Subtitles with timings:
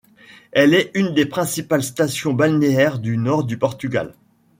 [0.51, 4.15] Elle est une des principales stations balnéaires du nord du Portugal.